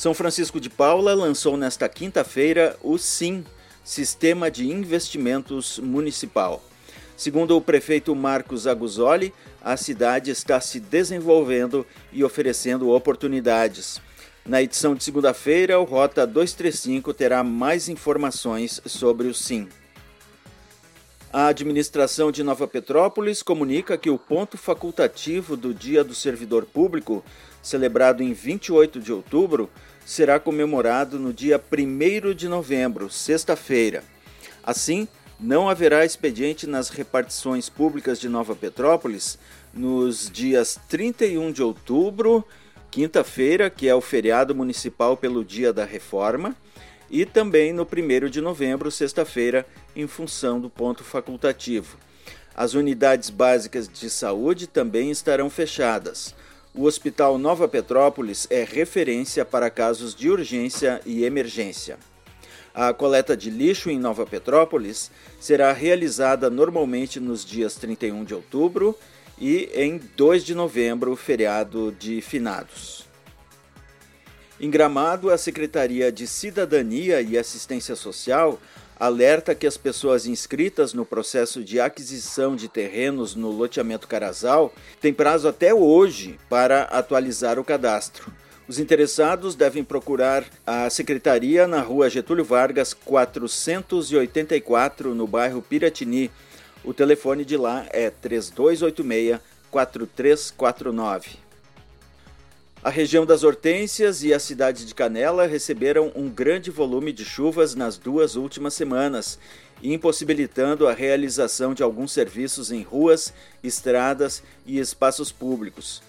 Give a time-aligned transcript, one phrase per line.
[0.00, 3.44] São Francisco de Paula lançou nesta quinta-feira o SIM,
[3.84, 6.64] Sistema de Investimentos Municipal.
[7.18, 9.30] Segundo o prefeito Marcos Aguzoli,
[9.60, 14.00] a cidade está se desenvolvendo e oferecendo oportunidades.
[14.46, 19.68] Na edição de segunda-feira, o Rota 235 terá mais informações sobre o SIM.
[21.32, 27.24] A administração de Nova Petrópolis comunica que o ponto facultativo do Dia do Servidor Público,
[27.62, 29.70] celebrado em 28 de outubro,
[30.04, 34.02] será comemorado no dia 1 de novembro, sexta-feira.
[34.60, 35.06] Assim,
[35.38, 39.38] não haverá expediente nas repartições públicas de Nova Petrópolis
[39.72, 42.44] nos dias 31 de outubro,
[42.90, 46.56] quinta-feira, que é o feriado municipal pelo Dia da Reforma,
[47.10, 49.66] e também no 1 de novembro, sexta-feira,
[49.96, 51.98] em função do ponto facultativo.
[52.54, 56.34] As unidades básicas de saúde também estarão fechadas.
[56.72, 61.98] O Hospital Nova Petrópolis é referência para casos de urgência e emergência.
[62.72, 65.10] A coleta de lixo em Nova Petrópolis
[65.40, 68.96] será realizada normalmente nos dias 31 de outubro
[69.36, 73.09] e em 2 de novembro, feriado de finados.
[74.62, 78.60] Em Gramado, a Secretaria de Cidadania e Assistência Social
[78.98, 84.70] alerta que as pessoas inscritas no processo de aquisição de terrenos no loteamento Carasal
[85.00, 88.30] têm prazo até hoje para atualizar o cadastro.
[88.68, 96.30] Os interessados devem procurar a secretaria na rua Getúlio Vargas, 484, no bairro Piratini.
[96.84, 101.39] O telefone de lá é 3286 4349.
[102.82, 107.74] A região das Hortênsias e a cidade de Canela receberam um grande volume de chuvas
[107.74, 109.38] nas duas últimas semanas,
[109.82, 116.02] impossibilitando a realização de alguns serviços em ruas, estradas e espaços públicos.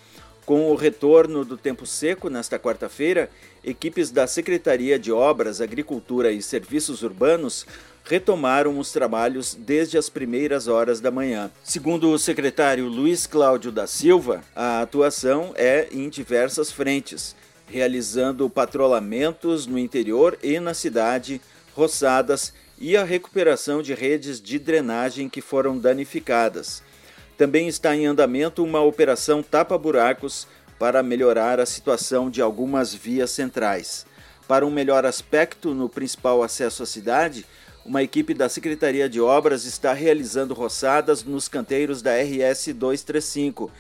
[0.46, 3.30] Com o retorno do tempo seco nesta quarta-feira,
[3.66, 7.66] equipes da Secretaria de Obras, Agricultura e Serviços Urbanos
[8.04, 11.52] retomaram os trabalhos desde as primeiras horas da manhã.
[11.64, 17.36] Segundo o secretário Luiz Cláudio da Silva, a atuação é em diversas frentes,
[17.68, 21.40] realizando patrolamentos no interior e na cidade,
[21.74, 26.84] roçadas e a recuperação de redes de drenagem que foram danificadas.
[27.38, 30.48] Também está em andamento uma operação tapa-buracos
[30.78, 34.06] para melhorar a situação de algumas vias centrais.
[34.48, 37.46] Para um melhor aspecto no principal acesso à cidade,
[37.86, 43.72] uma equipe da Secretaria de Obras está realizando roçadas nos canteiros da RS 235,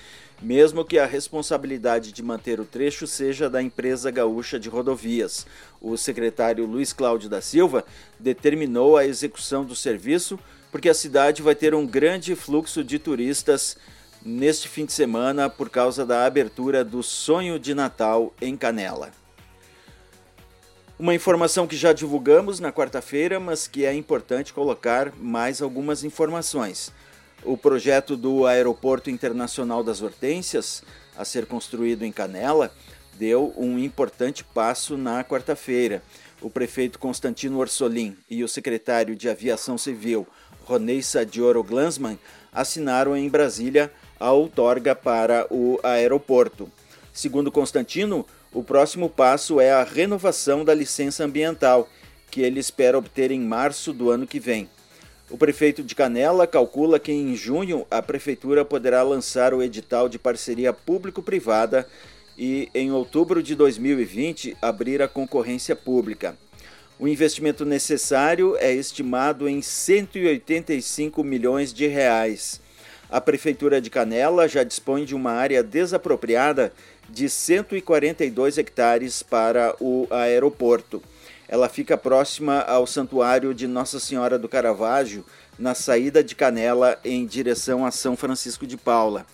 [0.42, 5.46] mesmo que a responsabilidade de manter o trecho seja da empresa gaúcha de rodovias.
[5.80, 7.86] O secretário Luiz Cláudio da Silva
[8.20, 10.40] determinou a execução do serviço
[10.72, 13.78] porque a cidade vai ter um grande fluxo de turistas
[14.26, 19.21] neste fim de semana por causa da abertura do Sonho de Natal em Canela.
[21.02, 26.92] Uma informação que já divulgamos na quarta-feira, mas que é importante colocar mais algumas informações.
[27.44, 30.84] O projeto do Aeroporto Internacional das Hortênsias,
[31.18, 32.72] a ser construído em Canela,
[33.18, 36.04] deu um importante passo na quarta-feira.
[36.40, 40.28] O prefeito Constantino Orsolim e o secretário de Aviação Civil,
[40.66, 42.20] Ronei Sadioro Glansman,
[42.54, 46.72] assinaram em Brasília a outorga para o aeroporto.
[47.14, 51.90] Segundo Constantino, o próximo passo é a renovação da licença ambiental,
[52.30, 54.70] que ele espera obter em março do ano que vem.
[55.30, 60.20] O prefeito de Canela calcula que em junho a prefeitura poderá lançar o edital de
[60.20, 61.88] parceria público-privada
[62.38, 66.36] e, em outubro de 2020, abrir a concorrência pública.
[67.00, 72.62] O investimento necessário é estimado em 185 milhões de reais.
[73.10, 76.72] A Prefeitura de Canela já dispõe de uma área desapropriada
[77.12, 81.04] de 142 hectares para o aeroporto.
[81.48, 85.26] Ela fica próxima ao Santuário de Nossa Senhora do Caravaggio,
[85.60, 89.26] na saída de Canela em direção a São Francisco de Paula.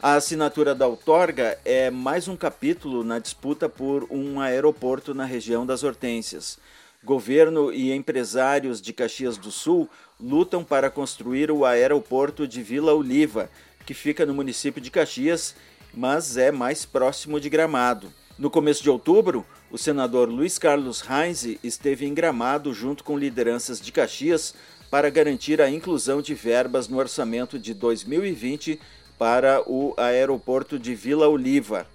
[0.00, 5.66] A assinatura da outorga é mais um capítulo na disputa por um aeroporto na região
[5.66, 6.58] das Hortênsias.
[7.02, 9.88] Governo e empresários de Caxias do Sul
[10.20, 13.50] lutam para construir o aeroporto de Vila Oliva,
[13.84, 15.54] que fica no município de Caxias,
[15.96, 18.12] mas é mais próximo de Gramado.
[18.38, 23.80] No começo de outubro, o senador Luiz Carlos Heinze esteve em Gramado junto com lideranças
[23.80, 24.54] de Caxias
[24.90, 28.80] para garantir a inclusão de verbas no orçamento de 2020
[29.18, 31.86] para o aeroporto de Vila Oliva.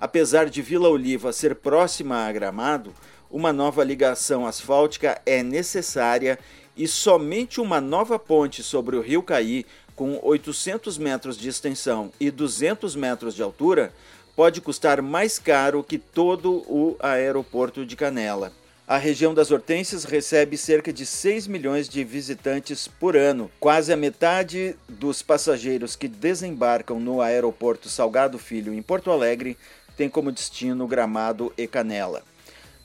[0.00, 2.92] Apesar de Vila Oliva ser próxima a Gramado,
[3.30, 6.38] uma nova ligação asfáltica é necessária
[6.76, 12.30] e somente uma nova ponte sobre o Rio Caí, com 800 metros de extensão e
[12.30, 13.92] 200 metros de altura,
[14.34, 18.52] pode custar mais caro que todo o aeroporto de Canela.
[18.86, 23.50] A região das Hortênsias recebe cerca de 6 milhões de visitantes por ano.
[23.60, 29.56] Quase a metade dos passageiros que desembarcam no aeroporto Salgado Filho, em Porto Alegre,
[29.96, 32.22] tem como destino Gramado e Canela.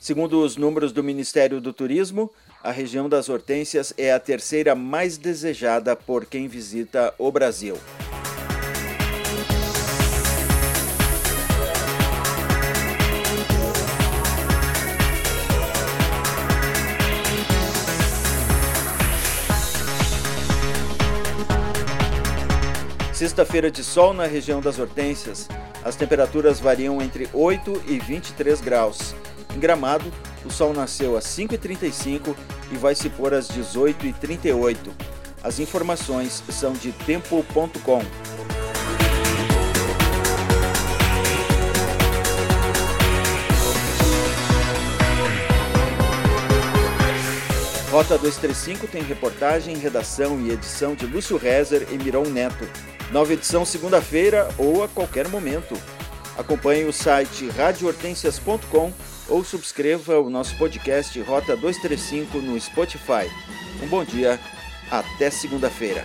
[0.00, 2.30] Segundo os números do Ministério do Turismo,
[2.62, 7.76] a região das Hortênsias é a terceira mais desejada por quem visita o Brasil.
[23.12, 25.48] Sexta-feira de sol na região das Hortênsias.
[25.84, 29.14] As temperaturas variam entre 8 e 23 graus.
[29.54, 30.12] Em Gramado,
[30.48, 32.34] o sol nasceu às 5h35
[32.72, 34.76] e vai se pôr às 18h38.
[35.42, 38.02] As informações são de tempo.com.
[47.90, 52.68] Rota 235 tem reportagem, redação e edição de Lúcio Rezer e Miron Neto.
[53.10, 55.74] Nova edição segunda-feira ou a qualquer momento.
[56.36, 58.92] Acompanhe o site radiohortensias.com
[59.28, 63.30] ou subscreva o nosso podcast Rota 235 no Spotify.
[63.82, 64.40] Um bom dia,
[64.90, 66.04] até segunda-feira.